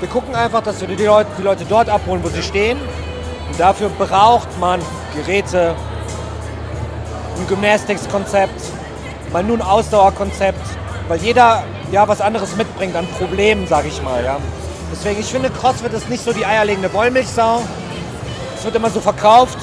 wir 0.00 0.08
gucken 0.08 0.34
einfach, 0.34 0.62
dass 0.62 0.80
wir 0.80 0.88
die 0.88 1.04
Leute, 1.04 1.30
die 1.38 1.42
Leute 1.42 1.64
dort 1.68 1.88
abholen, 1.88 2.24
wo 2.24 2.28
sie 2.28 2.42
stehen. 2.42 2.78
Und 3.50 3.60
dafür 3.60 3.90
braucht 3.90 4.58
man 4.58 4.80
Geräte, 5.14 5.74
ein 7.38 7.46
Gymnastics-Konzept, 7.46 8.60
mal 9.32 9.42
nur 9.42 9.58
ein 9.58 9.62
Ausdauerkonzept, 9.62 10.66
weil 11.08 11.18
jeder 11.20 11.62
ja 11.92 12.06
was 12.08 12.20
anderes 12.20 12.56
mitbringt 12.56 12.96
an 12.96 13.06
Problemen, 13.18 13.66
sage 13.66 13.88
ich 13.88 14.02
mal. 14.02 14.24
Ja. 14.24 14.38
Deswegen, 14.92 15.20
ich 15.20 15.26
finde, 15.26 15.50
CrossFit 15.50 15.92
ist 15.92 16.08
nicht 16.08 16.24
so 16.24 16.32
die 16.32 16.44
eierlegende 16.44 16.92
Wollmilchsau. 16.92 17.62
Es 18.56 18.64
wird 18.64 18.74
immer 18.76 18.90
so 18.90 19.00
verkauft. 19.00 19.58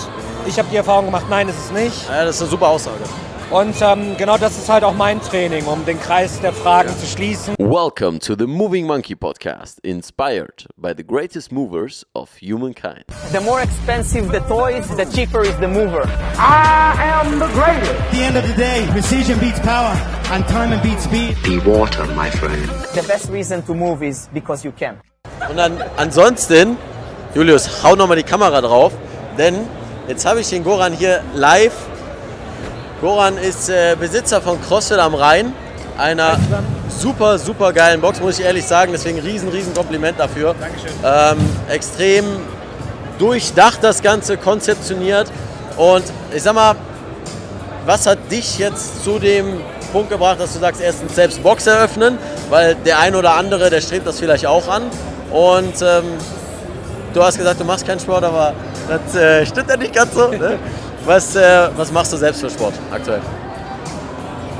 Ich 0.45 0.57
habe 0.57 0.69
die 0.71 0.77
Erfahrung 0.77 1.05
gemacht, 1.05 1.25
nein, 1.29 1.49
ist 1.49 1.57
es 1.57 1.71
nicht. 1.71 2.07
Ja, 2.09 2.25
das 2.25 2.35
ist 2.35 2.41
eine 2.43 2.51
super 2.51 2.67
Aussage. 2.67 3.03
Und 3.49 3.81
ähm, 3.81 4.17
genau 4.17 4.37
das 4.37 4.57
ist 4.57 4.67
halt 4.67 4.83
auch 4.83 4.93
mein 4.93 5.21
Training, 5.21 5.65
um 5.67 5.85
den 5.85 5.97
Kreis 6.01 6.37
der 6.41 6.51
Fragen 6.51 6.89
zu 6.99 7.05
schließen. 7.05 7.55
Welcome 7.57 8.19
to 8.19 8.35
the 8.37 8.45
Moving 8.45 8.85
Monkey 8.85 9.15
podcast, 9.15 9.79
inspired 9.83 10.67
by 10.75 10.91
the 10.95 11.03
greatest 11.03 11.49
movers 11.53 12.05
of 12.13 12.29
humankind. 12.41 13.05
The 13.31 13.39
more 13.39 13.61
expensive 13.61 14.29
the 14.33 14.41
toys, 14.49 14.85
the 14.97 15.05
cheaper 15.05 15.43
is 15.43 15.55
the 15.61 15.67
mover. 15.67 16.03
I 16.37 16.93
am 16.99 17.39
the 17.39 17.47
greatest. 17.53 17.93
At 17.93 18.11
the 18.11 18.21
end 18.21 18.35
of 18.35 18.45
the 18.45 18.53
day, 18.53 18.85
precision 18.91 19.39
beats 19.39 19.61
power 19.61 19.95
and 20.33 20.45
time 20.49 20.77
beats 20.83 21.05
speed. 21.05 21.37
Be 21.43 21.59
water, 21.59 22.05
my 22.17 22.29
friend. 22.29 22.67
The 22.95 23.07
best 23.07 23.31
reason 23.31 23.63
to 23.63 23.73
move 23.73 24.03
is 24.03 24.27
because 24.33 24.65
you 24.65 24.73
can. 24.73 24.97
Und 25.49 25.55
dann 25.55 25.81
ansonsten, 25.95 26.77
Julius, 27.33 27.81
hau 27.81 27.95
nochmal 27.95 28.17
die 28.17 28.23
Kamera 28.23 28.59
drauf, 28.59 28.91
denn 29.37 29.55
jetzt 30.09 30.25
habe 30.25 30.41
ich 30.41 30.49
den 30.49 30.65
Goran 30.65 30.91
hier 30.91 31.23
live. 31.33 31.71
Goran 33.01 33.37
ist 33.37 33.69
äh, 33.69 33.95
Besitzer 33.99 34.41
von 34.41 34.59
CrossFit 34.61 34.97
am 34.97 35.13
Rhein, 35.13 35.53
einer 35.97 36.39
super, 36.89 37.37
super 37.37 37.71
geilen 37.71 38.01
Box, 38.01 38.19
muss 38.19 38.39
ich 38.39 38.45
ehrlich 38.45 38.65
sagen. 38.65 38.91
Deswegen 38.91 39.19
riesen, 39.19 39.49
riesen 39.49 39.73
Kompliment 39.73 40.19
dafür. 40.19 40.55
Dankeschön. 40.59 40.89
Ähm, 41.03 41.37
extrem 41.69 42.25
durchdacht 43.19 43.79
das 43.83 44.01
Ganze, 44.01 44.37
konzeptioniert. 44.37 45.31
Und 45.77 46.03
ich 46.33 46.41
sag 46.41 46.55
mal, 46.55 46.75
was 47.85 48.07
hat 48.07 48.31
dich 48.31 48.57
jetzt 48.57 49.03
zu 49.03 49.19
dem 49.19 49.61
Punkt 49.91 50.09
gebracht, 50.09 50.39
dass 50.39 50.53
du 50.53 50.59
sagst, 50.59 50.81
erstens 50.81 51.15
selbst 51.15 51.41
Box 51.43 51.67
eröffnen, 51.67 52.17
weil 52.49 52.75
der 52.75 52.99
ein 52.99 53.15
oder 53.15 53.35
andere, 53.35 53.69
der 53.69 53.81
strebt 53.81 54.07
das 54.07 54.19
vielleicht 54.19 54.47
auch 54.47 54.67
an. 54.67 54.83
Und 55.31 55.81
ähm, 55.83 56.03
du 57.13 57.23
hast 57.23 57.37
gesagt, 57.37 57.59
du 57.59 57.63
machst 57.63 57.85
keinen 57.85 57.99
Sport, 57.99 58.23
aber 58.23 58.53
das 58.87 59.15
äh, 59.15 59.45
stimmt 59.45 59.69
ja 59.69 59.77
nicht 59.77 59.93
ganz 59.93 60.15
so. 60.15 60.29
Ne? 60.29 60.57
Was, 61.07 61.37
äh, 61.37 61.69
was 61.77 61.89
machst 61.89 62.11
du 62.11 62.17
selbst 62.17 62.41
für 62.41 62.49
Sport 62.49 62.73
aktuell? 62.91 63.21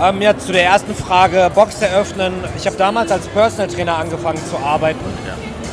Ähm, 0.01 0.21
ja, 0.21 0.37
zu 0.37 0.53
der 0.53 0.63
ersten 0.63 0.95
Frage, 0.95 1.51
Box 1.53 1.81
eröffnen. 1.81 2.35
Ich 2.55 2.65
habe 2.65 2.77
damals 2.77 3.11
als 3.11 3.27
Personal 3.27 3.67
Trainer 3.67 3.97
angefangen 3.97 4.39
zu 4.49 4.57
arbeiten 4.57 5.03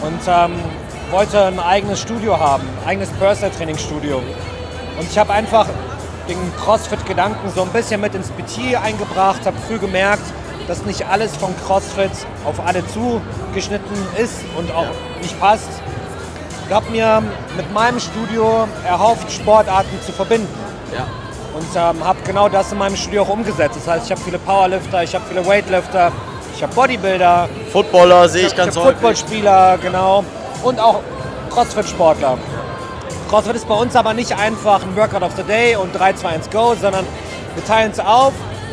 und 0.02 0.20
ähm, 0.26 0.54
wollte 1.12 1.44
ein 1.44 1.60
eigenes 1.60 2.00
Studio 2.00 2.40
haben, 2.40 2.64
ein 2.82 2.88
eigenes 2.88 3.08
Personal 3.10 3.52
Training 3.56 3.78
Studio. 3.78 4.16
Und 4.98 5.08
ich 5.08 5.16
habe 5.16 5.32
einfach 5.32 5.68
den 6.28 6.38
CrossFit-Gedanken 6.56 7.52
so 7.54 7.62
ein 7.62 7.68
bisschen 7.68 8.00
mit 8.00 8.16
ins 8.16 8.30
PT 8.30 8.74
eingebracht, 8.74 9.46
habe 9.46 9.56
früh 9.68 9.78
gemerkt, 9.78 10.24
dass 10.66 10.84
nicht 10.84 11.06
alles 11.06 11.36
von 11.36 11.54
CrossFit 11.68 12.10
auf 12.44 12.58
alle 12.66 12.82
zugeschnitten 12.88 13.96
ist 14.16 14.40
und 14.58 14.74
auch 14.74 14.90
nicht 15.22 15.38
passt. 15.38 15.70
Ich 16.66 16.74
habe 16.74 16.90
mir 16.90 17.22
mit 17.56 17.72
meinem 17.72 18.00
Studio 18.00 18.66
erhofft, 18.86 19.30
Sportarten 19.30 20.00
zu 20.04 20.12
verbinden. 20.12 20.48
Ja. 20.92 21.06
Und 21.54 21.66
ähm, 21.76 22.04
habe 22.04 22.18
genau 22.24 22.48
das 22.48 22.72
in 22.72 22.78
meinem 22.78 22.96
Studio 22.96 23.22
auch 23.22 23.28
umgesetzt. 23.28 23.76
Das 23.76 23.86
heißt, 23.86 24.06
ich 24.06 24.10
habe 24.10 24.20
viele 24.22 24.38
Powerlifter, 24.38 25.02
ich 25.02 25.14
habe 25.14 25.24
viele 25.28 25.46
Weightlifter, 25.46 26.10
ich 26.56 26.62
habe 26.62 26.74
Bodybuilder, 26.74 27.48
Footballer 27.72 28.28
sehe 28.28 28.42
ich 28.42 28.48
ich 28.48 28.56
ganz 28.56 28.74
habe 28.74 28.86
häufig. 28.86 28.96
Footballspieler, 29.00 29.78
genau. 29.78 30.24
Und 30.62 30.80
auch 30.80 31.00
Crossfit-Sportler. 31.50 32.38
Crossfit 33.28 33.56
ist 33.56 33.68
bei 33.68 33.74
uns 33.74 33.94
aber 33.94 34.14
nicht 34.14 34.36
einfach 34.36 34.82
ein 34.82 34.96
Workout 34.96 35.22
of 35.22 35.32
the 35.36 35.42
Day 35.42 35.76
und 35.76 35.92
3, 35.92 36.14
2, 36.14 36.28
1, 36.28 36.50
Go, 36.50 36.74
sondern 36.80 37.04
wir 37.54 37.64
teilen 37.64 37.92
es 37.92 38.00
auf. 38.00 38.32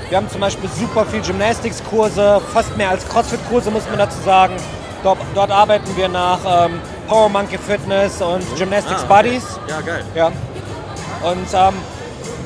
Wir 0.09 0.17
haben 0.17 0.29
zum 0.29 0.41
Beispiel 0.41 0.69
super 0.69 1.05
viel 1.05 1.21
Gymnastics-Kurse, 1.21 2.41
fast 2.53 2.75
mehr 2.77 2.89
als 2.89 3.07
Crossfit-Kurse, 3.07 3.69
muss 3.69 3.83
man 3.89 3.99
dazu 3.99 4.17
sagen. 4.25 4.55
Dort, 5.03 5.19
dort 5.35 5.51
arbeiten 5.51 5.95
wir 5.95 6.07
nach 6.07 6.39
ähm, 6.65 6.79
Power 7.11 7.27
Monkey 7.27 7.57
Fitness 7.57 8.21
und 8.21 8.41
Gymnastics 8.57 9.01
Ah, 9.01 9.03
okay. 9.03 9.23
Buddies. 9.23 9.43
Ja, 9.67 9.81
geil. 9.81 10.05
Ja. 10.15 10.27
Und 10.27 11.45
ähm, 11.53 11.75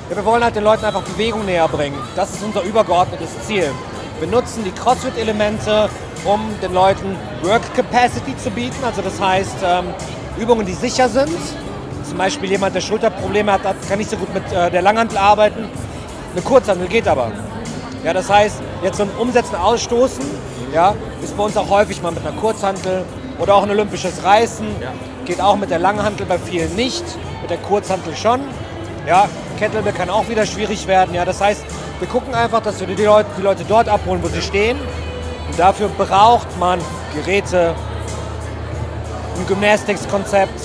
ja, 0.09 0.15
wir 0.15 0.25
wollen 0.25 0.43
halt 0.43 0.55
den 0.55 0.63
Leuten 0.63 0.83
einfach 0.83 1.03
Bewegung 1.03 1.45
näher 1.45 1.67
bringen. 1.67 1.95
Das 2.15 2.31
ist 2.31 2.43
unser 2.43 2.63
übergeordnetes 2.63 3.29
Ziel. 3.45 3.69
Wir 4.17 4.27
nutzen 4.27 4.63
die 4.63 4.71
CrossFit-Elemente, 4.71 5.87
um 6.23 6.41
den 6.63 6.73
Leuten 6.73 7.15
Work 7.43 7.61
Capacity 7.75 8.35
zu 8.37 8.49
bieten. 8.49 8.83
Also 8.83 9.03
das 9.03 9.21
heißt 9.21 9.57
ähm, 9.63 9.93
Übungen, 10.39 10.65
die 10.65 10.73
sicher 10.73 11.09
sind. 11.09 11.29
Zum 12.03 12.17
Beispiel 12.17 12.49
jemand, 12.49 12.73
der 12.73 12.81
Schulterprobleme 12.81 13.51
hat, 13.51 13.61
kann 13.87 13.99
nicht 13.99 14.09
so 14.09 14.17
gut 14.17 14.33
mit 14.33 14.51
äh, 14.51 14.71
der 14.71 14.81
Langhantel 14.81 15.19
arbeiten. 15.19 15.69
Eine 16.33 16.41
Kurzhantel 16.41 16.87
geht 16.87 17.07
aber. 17.07 17.31
Ja, 18.03 18.13
das 18.13 18.27
heißt, 18.31 18.63
jetzt 18.81 18.97
so 18.97 19.03
ein 19.03 19.11
Umsetzen, 19.19 19.57
Ausstoßen, 19.57 20.25
ja, 20.73 20.95
ist 21.21 21.37
bei 21.37 21.43
uns 21.43 21.55
auch 21.55 21.69
häufig 21.69 22.01
mal 22.01 22.11
mit 22.11 22.25
einer 22.25 22.35
Kurzhantel 22.35 23.05
oder 23.39 23.55
auch 23.55 23.63
ein 23.63 23.71
olympisches 23.71 24.23
Reißen. 24.23 24.67
Geht 25.25 25.41
auch 25.41 25.55
mit 25.55 25.69
der 25.69 25.79
Langhantel 25.79 26.25
bei 26.25 26.37
vielen 26.37 26.75
nicht, 26.75 27.03
mit 27.41 27.49
der 27.49 27.57
Kurzhantel 27.57 28.15
schon. 28.15 28.41
Ja, 29.07 29.27
Kettlebell 29.57 29.93
kann 29.93 30.09
auch 30.09 30.27
wieder 30.29 30.45
schwierig 30.45 30.87
werden. 30.87 31.13
Ja, 31.13 31.25
das 31.25 31.41
heißt, 31.41 31.63
wir 31.99 32.07
gucken 32.07 32.33
einfach, 32.33 32.61
dass 32.61 32.79
wir 32.79 32.87
die 32.87 33.03
Leute, 33.03 33.29
die 33.37 33.41
Leute 33.41 33.63
dort 33.67 33.87
abholen, 33.87 34.21
wo 34.23 34.27
sie 34.27 34.41
stehen. 34.41 34.77
Und 35.49 35.59
dafür 35.59 35.89
braucht 35.89 36.57
man 36.59 36.79
Geräte, 37.13 37.75
ein 39.37 39.47
Gymnastics-Konzept, 39.47 40.59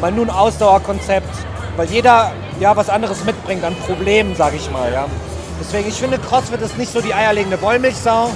mal 0.00 0.12
nur 0.12 0.26
ein 0.26 0.30
Ausdauerkonzept, 0.30 1.34
weil 1.76 1.86
jeder 1.88 2.32
ja 2.60 2.76
was 2.76 2.88
anderes 2.88 3.24
mitbringt 3.24 3.64
an 3.64 3.74
Problemen, 3.86 4.36
sage 4.36 4.56
ich 4.56 4.70
mal. 4.70 4.92
Ja. 4.92 5.06
Deswegen, 5.60 5.88
ich 5.88 5.94
finde, 5.94 6.18
CrossFit 6.18 6.60
ist 6.60 6.78
nicht 6.78 6.92
so 6.92 7.00
die 7.00 7.14
eierlegende 7.14 7.60
Wollmilchsau. 7.60 8.30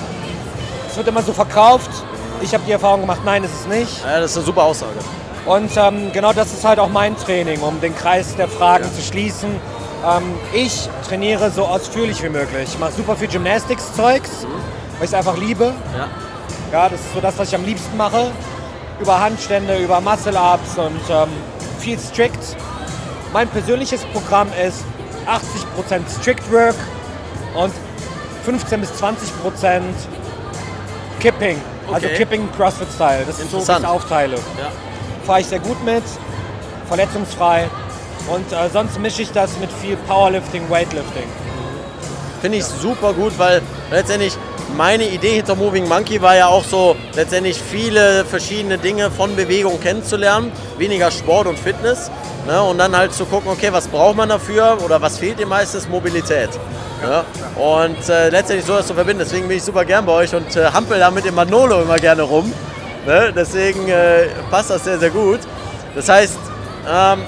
Es 0.88 0.96
wird 0.96 1.08
immer 1.08 1.22
so 1.22 1.32
verkauft. 1.32 1.90
Ich 2.40 2.54
habe 2.54 2.64
die 2.66 2.72
Erfahrung 2.72 3.00
gemacht, 3.02 3.20
nein, 3.24 3.44
ist 3.44 3.54
es 3.60 3.66
nicht. 3.66 4.04
Ja, 4.04 4.20
das 4.20 4.32
ist 4.32 4.36
eine 4.36 4.46
super 4.46 4.62
Aussage. 4.64 4.98
Und 5.46 5.70
ähm, 5.76 6.12
genau 6.12 6.32
das 6.32 6.52
ist 6.52 6.64
halt 6.64 6.78
auch 6.78 6.88
mein 6.88 7.16
Training, 7.16 7.60
um 7.60 7.80
den 7.80 7.94
Kreis 7.96 8.36
der 8.36 8.48
Fragen 8.48 8.84
zu 8.94 9.02
schließen. 9.02 9.48
Ähm, 10.06 10.34
ich 10.52 10.88
trainiere 11.08 11.50
so 11.50 11.64
ausführlich 11.64 12.22
wie 12.22 12.28
möglich. 12.28 12.68
Ich 12.72 12.78
mache 12.78 12.92
super 12.92 13.16
viel 13.16 13.28
Gymnastics-Zeugs, 13.28 14.46
weil 14.98 15.04
ich 15.04 15.10
es 15.10 15.14
einfach 15.14 15.36
liebe. 15.36 15.72
Ja. 15.96 16.08
Ja, 16.70 16.88
das 16.88 17.00
ist 17.00 17.14
so 17.14 17.20
das, 17.20 17.38
was 17.38 17.48
ich 17.48 17.54
am 17.54 17.64
liebsten 17.64 17.96
mache. 17.96 18.30
Über 19.00 19.18
Handstände, 19.20 19.78
über 19.78 20.00
Muscle-Ups 20.00 20.76
und 20.76 21.00
ähm, 21.10 21.28
viel 21.78 21.98
strict. 21.98 22.56
Mein 23.32 23.48
persönliches 23.48 24.04
Programm 24.06 24.48
ist 24.66 24.84
80% 25.26 26.20
Strict 26.20 26.52
Work 26.52 26.74
und 27.54 27.72
15 28.44 28.80
bis 28.80 28.90
20% 28.92 29.82
Kipping. 31.20 31.60
Also 31.92 32.06
Okay. 32.06 32.16
Kipping 32.16 32.48
CrossFit-Style. 32.56 33.24
Das 33.26 33.38
ist 33.38 33.50
so, 33.50 33.58
wie 33.58 33.62
ich 33.62 33.86
aufteile. 33.86 34.36
Ja. 34.36 34.70
Fahre 35.24 35.40
ich 35.40 35.46
sehr 35.46 35.60
gut 35.60 35.82
mit, 35.84 36.02
verletzungsfrei. 36.88 37.68
Und 38.28 38.52
äh, 38.52 38.68
sonst 38.70 38.98
mische 38.98 39.22
ich 39.22 39.32
das 39.32 39.58
mit 39.58 39.70
viel 39.72 39.96
Powerlifting, 39.96 40.68
Weightlifting. 40.68 41.28
Finde 42.40 42.58
ich 42.58 42.64
super 42.64 43.12
gut, 43.14 43.32
weil 43.38 43.62
letztendlich 43.90 44.36
meine 44.76 45.08
Idee 45.08 45.36
hinter 45.36 45.54
Moving 45.54 45.88
Monkey 45.88 46.20
war 46.20 46.36
ja 46.36 46.46
auch 46.46 46.64
so, 46.64 46.96
letztendlich 47.14 47.60
viele 47.60 48.24
verschiedene 48.24 48.78
Dinge 48.78 49.10
von 49.10 49.34
Bewegung 49.34 49.80
kennenzulernen, 49.80 50.52
weniger 50.76 51.10
Sport 51.10 51.46
und 51.46 51.58
Fitness. 51.58 52.10
Ne? 52.46 52.62
Und 52.62 52.78
dann 52.78 52.96
halt 52.96 53.12
zu 53.12 53.26
gucken, 53.26 53.50
okay, 53.50 53.68
was 53.72 53.88
braucht 53.88 54.16
man 54.16 54.28
dafür 54.28 54.78
oder 54.84 55.00
was 55.02 55.18
fehlt 55.18 55.38
dem 55.38 55.48
meistens? 55.48 55.88
Mobilität. 55.88 56.50
Ja? 57.02 57.24
Und 57.60 58.08
äh, 58.08 58.30
letztendlich 58.30 58.66
so 58.66 58.74
das 58.74 58.86
zu 58.86 58.94
verbinden. 58.94 59.22
Deswegen 59.24 59.48
bin 59.48 59.56
ich 59.56 59.62
super 59.62 59.84
gern 59.84 60.06
bei 60.06 60.12
euch 60.12 60.34
und 60.34 60.56
äh, 60.56 60.66
hampel 60.66 60.98
da 60.98 61.10
mit 61.10 61.24
dem 61.24 61.34
Manolo 61.34 61.82
immer 61.82 61.96
gerne 61.96 62.22
rum. 62.22 62.52
Ne? 63.06 63.32
Deswegen 63.34 63.88
äh, 63.88 64.28
passt 64.50 64.70
das 64.70 64.84
sehr, 64.84 64.98
sehr 64.98 65.10
gut. 65.10 65.40
Das 65.94 66.08
heißt, 66.08 66.38
ähm, 66.88 67.22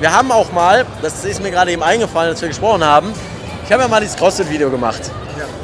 wir 0.00 0.12
haben 0.12 0.32
auch 0.32 0.52
mal, 0.52 0.86
das 1.02 1.24
ist 1.24 1.42
mir 1.42 1.50
gerade 1.50 1.72
eben 1.72 1.82
eingefallen, 1.82 2.30
als 2.30 2.40
wir 2.40 2.48
gesprochen 2.48 2.84
haben, 2.84 3.12
ich 3.64 3.72
habe 3.72 3.82
ja 3.82 3.88
mal 3.88 4.00
dieses 4.00 4.16
CrossFit-Video 4.16 4.70
gemacht. 4.70 5.00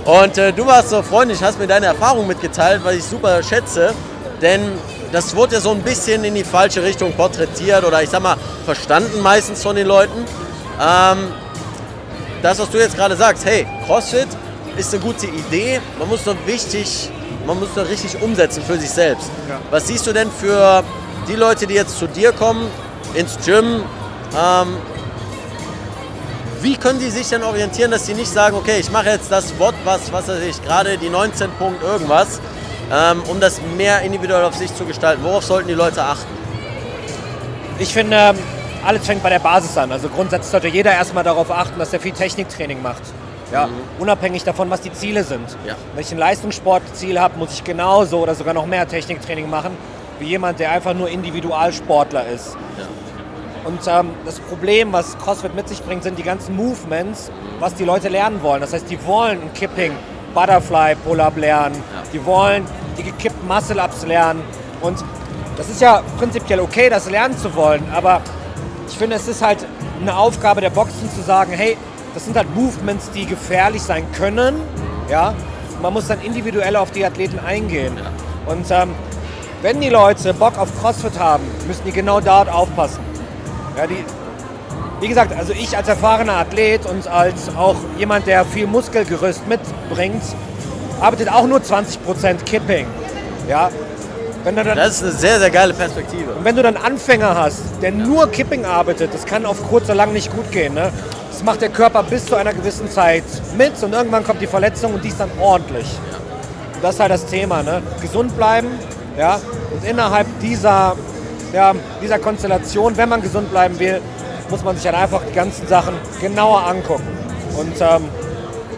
Und 0.04 0.38
äh, 0.38 0.52
du 0.52 0.66
warst 0.66 0.88
so 0.90 1.02
freundlich, 1.02 1.42
hast 1.42 1.58
mir 1.58 1.66
deine 1.66 1.86
Erfahrung 1.86 2.26
mitgeteilt, 2.26 2.80
was 2.82 2.94
ich 2.94 3.04
super 3.04 3.42
schätze. 3.42 3.92
Denn 4.40 4.72
das 5.12 5.36
wurde 5.36 5.56
ja 5.56 5.60
so 5.60 5.70
ein 5.72 5.82
bisschen 5.82 6.24
in 6.24 6.34
die 6.34 6.44
falsche 6.44 6.82
Richtung 6.82 7.12
porträtiert 7.12 7.84
oder 7.84 8.02
ich 8.02 8.08
sag 8.08 8.22
mal 8.22 8.36
verstanden 8.64 9.20
meistens 9.20 9.62
von 9.62 9.76
den 9.76 9.86
Leuten. 9.86 10.24
Ähm, 10.80 11.28
das, 12.42 12.58
was 12.58 12.70
du 12.70 12.78
jetzt 12.78 12.96
gerade 12.96 13.16
sagst, 13.16 13.44
hey, 13.44 13.66
CrossFit 13.86 14.28
ist 14.76 14.94
eine 14.94 15.02
gute 15.02 15.26
Idee, 15.26 15.80
man 15.98 16.08
muss 16.08 16.24
nur 16.24 16.36
wichtig, 16.46 17.10
man 17.46 17.58
muss 17.60 17.68
nur 17.76 17.86
richtig 17.86 18.22
umsetzen 18.22 18.62
für 18.66 18.78
sich 18.78 18.90
selbst. 18.90 19.30
Was 19.70 19.88
siehst 19.88 20.06
du 20.06 20.12
denn 20.12 20.30
für 20.30 20.82
die 21.28 21.34
Leute, 21.34 21.66
die 21.66 21.74
jetzt 21.74 21.98
zu 21.98 22.06
dir 22.06 22.32
kommen, 22.32 22.66
ins 23.14 23.36
Gym, 23.44 23.82
ähm, 24.38 24.76
wie 26.62 26.76
können 26.76 26.98
die 26.98 27.10
sich 27.10 27.28
denn 27.28 27.42
orientieren, 27.42 27.90
dass 27.90 28.06
sie 28.06 28.14
nicht 28.14 28.30
sagen, 28.30 28.56
okay, 28.56 28.78
ich 28.78 28.90
mache 28.90 29.10
jetzt 29.10 29.30
das 29.30 29.58
Wort, 29.58 29.74
was, 29.84 30.12
was 30.12 30.28
weiß 30.28 30.42
ich, 30.42 30.62
gerade 30.62 30.98
die 30.98 31.08
19 31.08 31.50
Punkt 31.52 31.82
irgendwas, 31.82 32.40
ähm, 32.92 33.22
um 33.28 33.40
das 33.40 33.60
mehr 33.76 34.02
individuell 34.02 34.44
auf 34.44 34.54
sich 34.54 34.74
zu 34.74 34.84
gestalten? 34.84 35.22
Worauf 35.22 35.44
sollten 35.44 35.68
die 35.68 35.74
Leute 35.74 36.02
achten? 36.02 36.28
Ich 37.78 37.92
finde, 37.92 38.16
ähm, 38.16 38.38
alles 38.84 39.06
fängt 39.06 39.22
bei 39.22 39.30
der 39.30 39.38
Basis 39.38 39.76
an. 39.76 39.90
Also 39.92 40.08
grundsätzlich 40.08 40.50
sollte 40.50 40.68
jeder 40.68 40.92
erstmal 40.92 41.24
darauf 41.24 41.50
achten, 41.50 41.78
dass 41.78 41.92
er 41.92 42.00
viel 42.00 42.12
Techniktraining 42.12 42.82
macht. 42.82 43.02
Ja, 43.52 43.68
unabhängig 43.98 44.44
davon, 44.44 44.70
was 44.70 44.80
die 44.80 44.92
Ziele 44.92 45.24
sind. 45.24 45.48
Ja. 45.66 45.74
Wenn 45.94 46.02
ich 46.02 46.12
ein 46.12 46.18
Leistungssportziel 46.18 47.18
habe, 47.18 47.36
muss 47.36 47.52
ich 47.52 47.64
genauso 47.64 48.18
oder 48.18 48.36
sogar 48.36 48.54
noch 48.54 48.66
mehr 48.66 48.86
Techniktraining 48.86 49.50
machen, 49.50 49.76
wie 50.20 50.26
jemand, 50.26 50.60
der 50.60 50.70
einfach 50.70 50.94
nur 50.94 51.08
Individualsportler 51.08 52.28
ist. 52.28 52.56
Und 53.64 53.80
ähm, 53.86 54.10
das 54.24 54.40
Problem, 54.40 54.92
was 54.92 55.18
CrossFit 55.18 55.54
mit 55.54 55.68
sich 55.68 55.82
bringt, 55.82 56.02
sind 56.02 56.18
die 56.18 56.22
ganzen 56.22 56.56
Movements, 56.56 57.30
was 57.58 57.74
die 57.74 57.84
Leute 57.84 58.08
lernen 58.08 58.42
wollen. 58.42 58.60
Das 58.60 58.72
heißt, 58.72 58.88
die 58.90 59.04
wollen 59.04 59.42
ein 59.42 59.52
Kipping, 59.52 59.92
Butterfly, 60.34 60.94
Pull-Up 61.04 61.36
lernen. 61.36 61.82
Die 62.12 62.24
wollen 62.24 62.64
die 62.96 63.02
gekippten 63.02 63.46
Muscle-Ups 63.46 64.06
lernen. 64.06 64.42
Und 64.80 65.04
das 65.56 65.68
ist 65.68 65.80
ja 65.80 66.02
prinzipiell 66.18 66.60
okay, 66.60 66.88
das 66.88 67.10
lernen 67.10 67.36
zu 67.36 67.54
wollen. 67.54 67.82
Aber 67.94 68.22
ich 68.88 68.96
finde, 68.96 69.16
es 69.16 69.28
ist 69.28 69.42
halt 69.42 69.66
eine 70.00 70.16
Aufgabe 70.16 70.60
der 70.60 70.70
Boxen 70.70 71.10
zu 71.14 71.20
sagen, 71.22 71.52
hey, 71.52 71.76
das 72.14 72.24
sind 72.24 72.36
halt 72.36 72.54
Movements, 72.54 73.10
die 73.10 73.26
gefährlich 73.26 73.82
sein 73.82 74.10
können. 74.12 74.56
Ja? 75.10 75.34
Man 75.82 75.92
muss 75.92 76.06
dann 76.06 76.20
individuell 76.22 76.76
auf 76.76 76.90
die 76.90 77.04
Athleten 77.04 77.38
eingehen. 77.38 77.98
Und 78.46 78.70
ähm, 78.70 78.94
wenn 79.62 79.80
die 79.80 79.90
Leute 79.90 80.32
Bock 80.32 80.58
auf 80.58 80.68
CrossFit 80.80 81.18
haben, 81.18 81.44
müssen 81.66 81.82
die 81.84 81.92
genau 81.92 82.20
dort 82.20 82.48
aufpassen. 82.48 83.00
Ja, 83.76 83.86
die, 83.86 84.04
wie 85.00 85.08
gesagt, 85.08 85.36
also 85.38 85.52
ich 85.52 85.76
als 85.76 85.88
erfahrener 85.88 86.34
Athlet 86.34 86.86
und 86.86 87.06
als 87.08 87.54
auch 87.56 87.76
jemand, 87.98 88.26
der 88.26 88.44
viel 88.44 88.66
Muskelgerüst 88.66 89.42
mitbringt, 89.48 90.22
arbeitet 91.00 91.32
auch 91.32 91.46
nur 91.46 91.58
20% 91.58 92.44
Kipping. 92.44 92.86
Ja? 93.48 93.70
Wenn 94.44 94.56
du 94.56 94.64
dann, 94.64 94.76
Das 94.76 94.96
ist 94.96 95.02
eine 95.02 95.12
sehr, 95.12 95.38
sehr 95.38 95.50
geile 95.50 95.74
Perspektive. 95.74 96.32
und 96.32 96.44
wenn 96.44 96.56
du 96.56 96.62
dann 96.62 96.76
Anfänger 96.76 97.34
hast, 97.36 97.60
der 97.82 97.92
nur 97.92 98.30
Kipping 98.30 98.64
arbeitet, 98.64 99.12
das 99.12 99.26
kann 99.26 99.44
auf 99.44 99.62
kurz 99.68 99.84
oder 99.84 99.96
lang 99.96 100.12
nicht 100.12 100.34
gut 100.34 100.50
gehen. 100.50 100.74
Ne? 100.74 100.90
Das 101.30 101.42
macht 101.42 101.60
der 101.60 101.68
Körper 101.68 102.02
bis 102.02 102.26
zu 102.26 102.36
einer 102.36 102.52
gewissen 102.52 102.90
Zeit 102.90 103.24
mit 103.56 103.72
und 103.82 103.92
irgendwann 103.92 104.24
kommt 104.24 104.40
die 104.40 104.46
Verletzung 104.46 104.94
und 104.94 105.04
die 105.04 105.08
ist 105.08 105.20
dann 105.20 105.30
ordentlich. 105.40 105.86
Und 106.74 106.82
das 106.84 106.94
ist 106.94 107.00
halt 107.00 107.12
das 107.12 107.26
Thema. 107.26 107.62
Ne? 107.62 107.82
Gesund 108.00 108.34
bleiben 108.36 108.68
ja? 109.18 109.40
und 109.72 109.84
innerhalb 109.88 110.26
dieser, 110.40 110.96
ja, 111.52 111.74
dieser 112.02 112.18
Konstellation, 112.18 112.96
wenn 112.96 113.08
man 113.08 113.22
gesund 113.22 113.50
bleiben 113.50 113.78
will, 113.78 114.00
muss 114.50 114.64
man 114.64 114.76
sich 114.76 114.84
halt 114.86 114.96
einfach 114.96 115.22
die 115.28 115.34
ganzen 115.34 115.66
Sachen 115.66 115.94
genauer 116.20 116.66
angucken. 116.66 117.06
Und 117.56 117.80
ähm, 117.80 118.08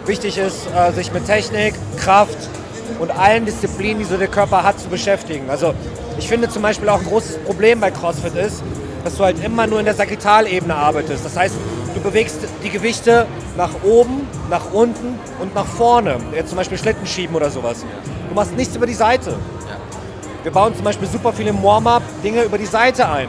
wichtig 0.07 0.39
ist, 0.39 0.67
äh, 0.75 0.93
sich 0.93 1.13
mit 1.13 1.27
Technik, 1.27 1.75
Kraft 1.97 2.37
und 2.99 3.11
allen 3.11 3.47
Disziplinen, 3.47 3.99
die 3.99 4.05
so 4.05 4.17
der 4.17 4.29
Körper 4.29 4.63
hat, 4.63 4.79
zu 4.79 4.89
beschäftigen. 4.89 5.49
Also 5.51 5.75
ich 6.19 6.29
finde 6.29 6.49
zum 6.49 6.63
Beispiel 6.63 6.89
auch 6.89 7.01
ein 7.01 7.07
großes 7.07 7.39
Problem 7.39 7.81
bei 7.81 7.91
CrossFit 7.91 8.35
ist, 8.35 8.63
dass 9.05 9.17
du 9.17 9.25
halt 9.25 9.43
immer 9.45 9.67
nur 9.67 9.79
in 9.81 9.85
der 9.85 9.95
Sagittalebene 9.95 10.75
arbeitest. 10.75 11.25
Das 11.25 11.37
heißt, 11.37 11.55
du 11.95 12.01
bewegst 12.01 12.39
die 12.63 12.71
Gewichte 12.71 13.27
nach 13.57 13.71
oben, 13.83 14.29
nach 14.49 14.73
unten 14.73 15.19
und 15.41 15.55
nach 15.55 15.67
vorne. 15.67 16.17
Jetzt 16.35 16.51
zum 16.51 16.59
Beispiel 16.59 16.79
Schlitten 16.79 17.07
schieben 17.07 17.35
oder 17.35 17.51
sowas. 17.51 17.85
Du 18.29 18.35
machst 18.35 18.57
nichts 18.57 18.77
über 18.77 18.87
die 18.87 18.95
Seite. 18.95 19.35
Wir 20.43 20.50
bauen 20.50 20.75
zum 20.75 20.85
Beispiel 20.85 21.06
super 21.09 21.33
viel 21.33 21.47
im 21.47 21.62
Warm-up 21.62 22.03
Dinge 22.25 22.43
über 22.43 22.59
die 22.59 22.67
Seite 22.67 23.09
ein. 23.09 23.29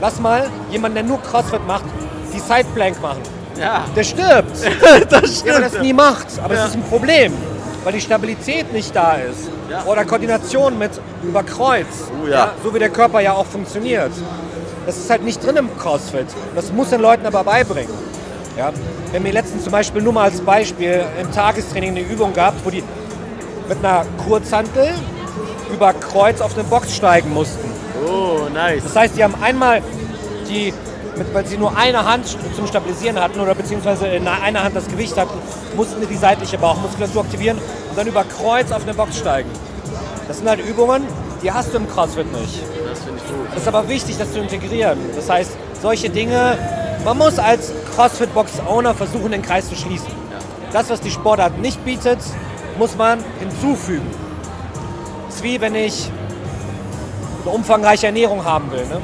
Lass 0.00 0.20
mal 0.20 0.48
jemanden, 0.70 0.94
der 0.94 1.04
nur 1.04 1.20
CrossFit 1.20 1.66
macht, 1.66 1.84
die 2.32 2.38
Sideplank 2.38 3.00
machen. 3.02 3.20
Ja, 3.58 3.84
Der 3.94 4.04
stirbt. 4.04 4.52
das 5.10 5.44
Ja, 5.44 5.54
aber 5.54 5.62
das 5.62 5.80
nie 5.80 5.92
macht. 5.92 6.26
Aber 6.42 6.54
es 6.54 6.66
ist 6.66 6.74
ein 6.76 6.84
Problem, 6.84 7.34
weil 7.84 7.92
die 7.92 8.00
Stabilität 8.00 8.72
nicht 8.72 8.94
da 8.94 9.14
ist. 9.14 9.50
Ja. 9.68 9.84
Oder 9.84 10.04
Koordination 10.04 10.78
mit 10.78 10.92
über 11.22 11.42
Kreuz. 11.42 11.86
Oh 12.22 12.26
ja. 12.26 12.52
so 12.62 12.72
wie 12.72 12.78
der 12.78 12.88
Körper 12.90 13.20
ja 13.20 13.32
auch 13.32 13.46
funktioniert. 13.46 14.12
Das 14.86 14.96
ist 14.96 15.10
halt 15.10 15.24
nicht 15.24 15.44
drin 15.44 15.56
im 15.56 15.78
CrossFit. 15.78 16.26
Das 16.54 16.72
muss 16.72 16.90
den 16.90 17.00
Leuten 17.00 17.26
aber 17.26 17.44
beibringen. 17.44 17.92
Ja. 18.56 18.72
Wir 19.10 19.18
haben 19.18 19.24
hier 19.24 19.34
letztens 19.34 19.64
zum 19.64 19.72
Beispiel 19.72 20.00
nur 20.00 20.12
mal 20.12 20.24
als 20.24 20.40
Beispiel 20.40 21.04
im 21.20 21.30
Tagestraining 21.32 21.90
eine 21.90 22.00
Übung 22.00 22.32
gehabt, 22.32 22.64
wo 22.64 22.70
die 22.70 22.82
mit 23.68 23.78
einer 23.84 24.06
Kurzhantel 24.24 24.94
über 25.72 25.92
Kreuz 25.92 26.40
auf 26.40 26.54
eine 26.54 26.64
Box 26.64 26.94
steigen 26.94 27.32
mussten. 27.32 27.70
Oh, 28.06 28.48
nice. 28.52 28.82
Das 28.84 28.96
heißt, 28.96 29.16
die 29.16 29.24
haben 29.24 29.34
einmal 29.42 29.82
die, 30.48 30.72
weil 31.32 31.46
sie 31.46 31.56
nur 31.56 31.76
eine 31.76 32.04
Hand 32.04 32.36
zum 32.56 32.66
Stabilisieren 32.66 33.20
hatten 33.20 33.40
oder 33.40 33.54
beziehungsweise 33.54 34.06
in 34.06 34.26
einer 34.26 34.64
Hand 34.64 34.76
das 34.76 34.88
Gewicht 34.88 35.16
hatten, 35.16 35.38
mussten 35.76 36.00
die 36.00 36.06
die 36.06 36.16
seitliche 36.16 36.58
Bauchmuskulatur 36.58 37.22
aktivieren 37.22 37.58
und 37.90 37.98
dann 37.98 38.06
über 38.06 38.24
Kreuz 38.24 38.72
auf 38.72 38.82
eine 38.82 38.94
Box 38.94 39.18
steigen. 39.18 39.50
Das 40.28 40.38
sind 40.38 40.48
halt 40.48 40.60
Übungen, 40.64 41.04
die 41.42 41.52
hast 41.52 41.72
du 41.72 41.78
im 41.78 41.88
CrossFit 41.88 42.30
nicht. 42.32 42.62
Das 42.88 43.00
finde 43.00 43.20
ich 43.24 43.30
gut. 43.30 43.48
Es 43.54 43.62
ist 43.62 43.68
aber 43.68 43.88
wichtig, 43.88 44.16
das 44.18 44.32
zu 44.32 44.40
integrieren. 44.40 44.98
Das 45.14 45.28
heißt, 45.28 45.52
solche 45.82 46.08
Dinge, 46.10 46.56
man 47.04 47.18
muss 47.18 47.38
als 47.38 47.72
CrossFit-Box-Owner 47.94 48.94
versuchen, 48.94 49.32
den 49.32 49.42
Kreis 49.42 49.68
zu 49.68 49.74
schließen. 49.74 50.08
Das, 50.72 50.88
was 50.88 51.00
die 51.00 51.10
Sportart 51.10 51.58
nicht 51.58 51.84
bietet, 51.84 52.18
muss 52.78 52.96
man 52.96 53.24
hinzufügen. 53.40 54.06
Ist 55.30 55.44
wie 55.44 55.60
wenn 55.60 55.76
ich 55.76 56.10
eine 57.44 57.54
umfangreiche 57.54 58.06
Ernährung 58.06 58.44
haben 58.44 58.70
will. 58.72 58.84
Ne? 58.86 59.00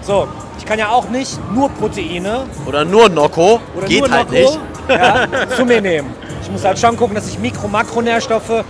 So, 0.00 0.26
ich 0.56 0.64
kann 0.64 0.78
ja 0.78 0.88
auch 0.88 1.10
nicht 1.10 1.38
nur 1.52 1.68
Proteine 1.68 2.46
Oder 2.66 2.86
nur 2.86 3.10
Nocco. 3.10 3.60
oder 3.76 3.86
Geht 3.86 4.00
nur 4.00 4.10
halt 4.10 4.30
Nocco, 4.32 4.40
nicht. 4.40 4.58
Ja, 4.88 5.26
zu 5.54 5.66
mir 5.66 5.82
nehmen. 5.82 6.14
Ich 6.42 6.50
muss 6.50 6.64
halt 6.64 6.78
schon 6.78 6.96
gucken, 6.96 7.14
dass 7.14 7.28
ich 7.28 7.38
Mikro-, 7.38 7.68
Makronährstoffe 7.68 8.64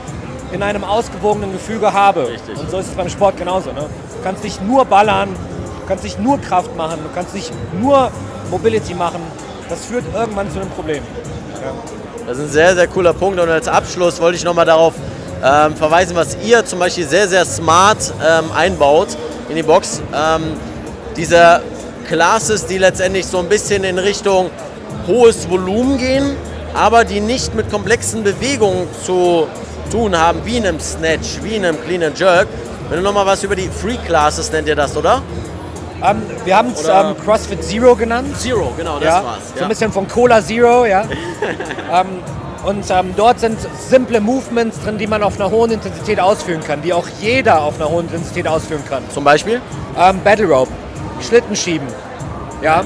in 0.50 0.60
einem 0.60 0.82
ausgewogenen 0.82 1.52
Gefüge 1.52 1.92
habe. 1.92 2.26
Richtig. 2.26 2.58
Und 2.58 2.68
so 2.68 2.78
ist 2.78 2.88
es 2.88 2.94
beim 2.94 3.08
Sport 3.08 3.36
genauso. 3.36 3.70
Ne? 3.70 3.82
Du 3.82 4.24
kannst 4.24 4.42
nicht 4.42 4.60
nur 4.66 4.84
ballern, 4.84 5.28
du 5.28 5.86
kannst 5.86 6.02
nicht 6.02 6.18
nur 6.18 6.40
Kraft 6.40 6.76
machen, 6.76 6.98
du 7.04 7.14
kannst 7.14 7.32
nicht 7.32 7.52
nur 7.80 8.10
Mobility 8.50 8.94
machen. 8.94 9.20
Das 9.68 9.84
führt 9.84 10.04
irgendwann 10.12 10.50
zu 10.50 10.58
einem 10.58 10.70
Problem. 10.70 11.04
Das 12.26 12.38
ist 12.38 12.44
ein 12.46 12.50
sehr, 12.50 12.74
sehr 12.74 12.88
cooler 12.88 13.12
Punkt. 13.12 13.38
Und 13.38 13.48
als 13.48 13.68
Abschluss 13.68 14.20
wollte 14.20 14.36
ich 14.36 14.44
nochmal 14.44 14.66
darauf 14.66 14.94
ähm, 15.44 15.76
verweisen, 15.76 16.16
was 16.16 16.36
ihr 16.44 16.64
zum 16.64 16.78
Beispiel 16.78 17.06
sehr, 17.06 17.28
sehr 17.28 17.44
smart 17.44 18.12
ähm, 18.26 18.50
einbaut 18.52 19.08
in 19.48 19.56
die 19.56 19.62
Box. 19.62 20.02
Ähm, 20.14 20.54
diese 21.16 21.60
Classes, 22.08 22.66
die 22.66 22.78
letztendlich 22.78 23.26
so 23.26 23.38
ein 23.38 23.48
bisschen 23.48 23.84
in 23.84 23.98
Richtung 23.98 24.50
hohes 25.06 25.48
Volumen 25.48 25.98
gehen, 25.98 26.36
aber 26.74 27.04
die 27.04 27.20
nicht 27.20 27.54
mit 27.54 27.70
komplexen 27.70 28.22
Bewegungen 28.24 28.88
zu 29.04 29.46
tun 29.90 30.16
haben, 30.16 30.40
wie 30.44 30.58
in 30.58 30.66
einem 30.66 30.80
Snatch, 30.80 31.42
wie 31.42 31.56
in 31.56 31.64
einem 31.64 31.82
Clean 31.82 32.02
and 32.02 32.18
Jerk. 32.18 32.48
Wenn 32.88 32.98
du 32.98 33.02
nochmal 33.02 33.26
was 33.26 33.42
über 33.42 33.56
die 33.56 33.68
Free 33.68 33.98
Classes 34.06 34.50
nennt 34.52 34.68
ihr 34.68 34.76
das, 34.76 34.96
oder? 34.96 35.22
Ähm, 36.02 36.22
wir 36.44 36.56
haben 36.56 36.72
es 36.72 36.84
Oder- 36.84 37.10
ähm, 37.10 37.24
CrossFit 37.24 37.62
Zero 37.62 37.96
genannt. 37.96 38.38
Zero, 38.38 38.72
genau, 38.76 38.96
das 38.96 39.04
ja, 39.04 39.24
war's. 39.24 39.38
So 39.56 39.62
ein 39.62 39.68
bisschen 39.68 39.92
von 39.92 40.06
Cola 40.06 40.42
Zero, 40.42 40.86
ja. 40.86 41.02
ähm, 41.92 42.22
und 42.64 42.84
ähm, 42.90 43.14
dort 43.16 43.40
sind 43.40 43.58
simple 43.78 44.20
Movements 44.20 44.80
drin, 44.82 44.98
die 44.98 45.06
man 45.06 45.22
auf 45.22 45.40
einer 45.40 45.50
hohen 45.50 45.70
Intensität 45.70 46.20
ausführen 46.20 46.60
kann, 46.60 46.82
die 46.82 46.92
auch 46.92 47.06
jeder 47.20 47.62
auf 47.62 47.76
einer 47.76 47.88
hohen 47.88 48.06
Intensität 48.06 48.48
ausführen 48.48 48.82
kann. 48.88 49.02
Zum 49.12 49.24
Beispiel? 49.24 49.60
Ähm, 49.98 50.20
Battle 50.22 50.46
Rope, 50.46 50.70
Schlitten 51.20 51.54
schieben, 51.54 51.88
ja. 52.62 52.84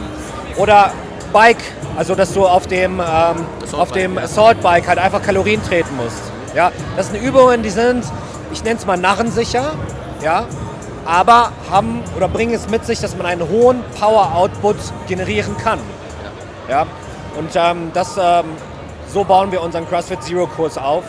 Oder 0.57 0.93
Bike, 1.33 1.63
also 1.97 2.15
dass 2.15 2.33
du 2.33 2.47
auf 2.47 2.67
dem, 2.67 3.01
ähm, 3.01 3.01
Assault 3.01 3.75
auf 3.75 3.93
dem 3.93 4.15
Bike, 4.15 4.23
ja. 4.23 4.31
Assault 4.31 4.61
Bike 4.61 4.89
halt 4.89 4.99
einfach 4.99 5.23
Kalorien 5.23 5.63
treten 5.63 5.97
musst. 5.97 6.21
Ja, 6.55 6.71
das 6.97 7.09
sind 7.11 7.23
Übungen, 7.23 7.63
die 7.63 7.71
sind, 7.71 8.05
ich 8.53 8.63
nenne 8.63 8.77
es 8.77 8.85
mal 8.85 8.99
narrensicher, 8.99 9.73
ja, 10.23 10.45
aber 11.07 11.51
haben 11.71 12.03
oder 12.17 12.29
bringen 12.29 12.55
es 12.55 12.69
mit 12.69 12.85
sich, 12.85 13.01
dass 13.01 13.17
man 13.17 13.27
einen 13.27 13.49
hohen 13.49 13.83
Power-Output 13.99 14.77
generieren 15.09 15.57
kann. 15.57 15.79
Ja, 16.69 16.87
und 17.39 17.51
ähm, 17.55 17.91
das, 17.95 18.17
ähm, 18.21 18.45
so 19.13 19.25
bauen 19.25 19.53
wir 19.53 19.63
unseren 19.63 19.89
CrossFit 19.89 20.23
Zero 20.23 20.47
Kurs 20.47 20.79
auf. 20.79 21.05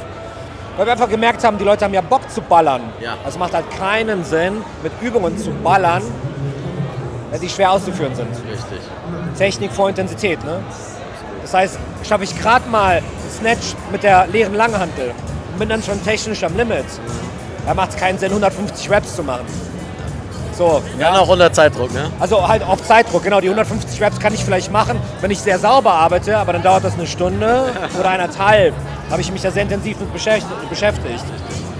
Weil 0.75 0.87
wir 0.87 0.93
einfach 0.93 1.09
gemerkt 1.09 1.43
haben, 1.43 1.57
die 1.57 1.63
Leute 1.63 1.85
haben 1.85 1.93
ja 1.93 2.01
Bock 2.01 2.29
zu 2.29 2.41
ballern. 2.41 2.81
Ja. 2.99 3.11
Also 3.11 3.29
es 3.29 3.37
macht 3.37 3.53
halt 3.53 3.69
keinen 3.77 4.23
Sinn, 4.23 4.63
mit 4.81 4.91
Übungen 5.01 5.37
zu 5.37 5.51
ballern, 5.51 6.01
äh, 7.31 7.37
die 7.37 7.47
schwer 7.47 7.71
auszuführen 7.71 8.15
sind. 8.15 8.29
Richtig. 8.29 8.79
Technik 9.37 9.71
vor 9.71 9.89
Intensität. 9.89 10.43
Ne? 10.43 10.59
Das 11.43 11.53
heißt, 11.53 11.79
schaffe 12.03 12.23
ich 12.23 12.39
gerade 12.39 12.67
mal 12.69 12.97
einen 12.97 13.05
Snatch 13.39 13.75
mit 13.91 14.01
der 14.01 14.27
leeren 14.27 14.55
Langhantel 14.55 15.11
und 15.51 15.59
bin 15.59 15.69
dann 15.69 15.83
schon 15.83 16.03
technisch 16.03 16.43
am 16.43 16.57
Limit, 16.57 16.85
da 17.65 17.73
macht 17.73 17.91
es 17.91 17.95
keinen 17.95 18.17
Sinn, 18.17 18.29
150 18.29 18.89
Reps 18.89 19.15
zu 19.15 19.23
machen. 19.23 19.45
So, 20.57 20.81
Dann 20.99 21.15
auch 21.15 21.27
unter 21.27 21.51
Zeitdruck, 21.51 21.91
ne? 21.93 22.11
also 22.19 22.47
halt 22.47 22.63
auf 22.63 22.83
Zeitdruck, 22.83 23.23
genau. 23.23 23.41
Die 23.41 23.47
150 23.47 23.99
Reps 24.01 24.19
kann 24.19 24.33
ich 24.33 24.45
vielleicht 24.45 24.71
machen, 24.71 24.99
wenn 25.21 25.31
ich 25.31 25.39
sehr 25.39 25.57
sauber 25.57 25.91
arbeite, 25.93 26.37
aber 26.37 26.53
dann 26.53 26.61
dauert 26.61 26.83
das 26.83 26.93
eine 26.93 27.07
Stunde 27.07 27.65
oder 27.99 28.09
eineinhalb. 28.09 28.73
Habe 29.09 29.21
ich 29.21 29.31
mich 29.31 29.41
da 29.41 29.51
sehr 29.51 29.63
intensiv 29.63 29.97
mit 29.99 30.13
beschäftigt. 30.13 31.23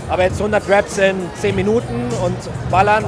Aber 0.10 0.24
jetzt 0.24 0.38
100 0.38 0.68
Reps 0.70 0.98
in 0.98 1.16
10 1.40 1.56
Minuten 1.56 2.10
und 2.24 2.38
ballern 2.70 3.06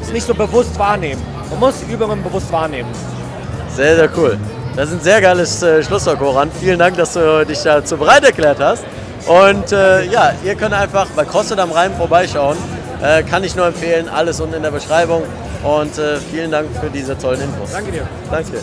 ist 0.00 0.12
nicht 0.12 0.26
so 0.26 0.34
bewusst 0.34 0.78
wahrnehmen. 0.78 1.22
Man 1.50 1.60
muss 1.60 1.82
Übungen 1.90 2.22
bewusst 2.22 2.52
wahrnehmen. 2.52 2.88
Sehr, 3.74 3.96
sehr 3.96 4.08
cool. 4.16 4.38
Das 4.76 4.90
ist 4.90 4.96
ein 4.96 5.00
sehr 5.00 5.20
geiles 5.20 5.62
äh, 5.62 5.82
Schlusswort, 5.82 6.18
Koran. 6.18 6.50
Vielen 6.60 6.78
Dank, 6.78 6.96
dass 6.96 7.14
du 7.14 7.44
dich 7.46 7.62
dazu 7.62 7.96
bereit 7.96 8.24
erklärt 8.24 8.58
hast. 8.60 8.84
Und 9.26 9.72
äh, 9.72 10.04
ja, 10.04 10.32
ihr 10.44 10.54
könnt 10.54 10.74
einfach 10.74 11.06
bei 11.16 11.24
CrossFit 11.24 11.58
am 11.58 11.72
Rhein 11.72 11.94
vorbeischauen. 11.94 12.56
Äh, 13.02 13.22
kann 13.24 13.44
ich 13.44 13.54
nur 13.54 13.66
empfehlen, 13.66 14.08
alles 14.08 14.40
unten 14.40 14.54
in 14.54 14.62
der 14.62 14.70
Beschreibung. 14.70 15.22
Und 15.62 15.98
äh, 15.98 16.16
vielen 16.16 16.50
Dank 16.50 16.74
für 16.78 16.88
diese 16.88 17.18
tollen 17.18 17.42
Infos. 17.42 17.72
Danke 17.72 17.92
dir. 17.92 18.08
Danke. 18.30 18.62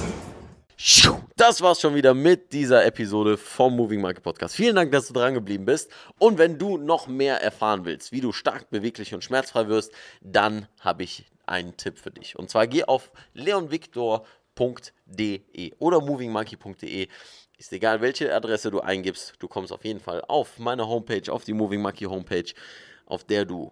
Das 1.36 1.62
war's 1.62 1.80
schon 1.80 1.94
wieder 1.94 2.16
mit 2.16 2.52
dieser 2.52 2.84
Episode 2.84 3.38
vom 3.38 3.75
Moving 3.75 4.02
Monkey 4.02 4.22
Podcast. 4.22 4.56
Vielen 4.56 4.75
Dank, 4.75 4.92
dass 4.92 5.08
du 5.08 5.13
dran 5.13 5.36
geblieben 5.36 5.66
bist. 5.66 5.92
Und 6.18 6.40
wenn 6.40 6.58
du 6.58 6.78
noch 6.78 7.08
mehr 7.08 7.42
erfahren 7.42 7.86
willst, 7.86 8.12
wie 8.12 8.22
du 8.22 8.32
stark, 8.32 8.72
beweglich 8.72 9.13
und 9.13 9.24
schmerzfrei 9.24 9.68
wirst, 9.68 9.92
dann 10.22 10.68
habe 10.80 11.04
ich 11.04 11.25
einen 11.46 11.78
Tipp 11.78 12.00
für 12.00 12.12
dich. 12.12 12.38
Und 12.38 12.50
zwar 12.50 12.66
geh 12.66 12.86
auf 12.86 13.12
leonvictor.de 13.34 15.74
oder 15.78 16.02
movingmonkey.de. 16.02 17.08
Ist 17.58 17.72
egal, 17.72 18.02
welche 18.02 18.34
Adresse 18.34 18.72
du 18.72 18.82
eingibst, 18.82 19.36
du 19.38 19.48
kommst 19.48 19.72
auf 19.72 19.86
jeden 19.86 20.00
Fall 20.00 20.24
auf 20.28 20.58
meine 20.58 20.88
Homepage, 20.88 21.32
auf 21.32 21.44
die 21.44 21.54
Moving 21.54 21.82
Monkey 21.82 22.06
Homepage, 22.06 22.52
auf 23.06 23.24
der 23.24 23.46
du 23.46 23.72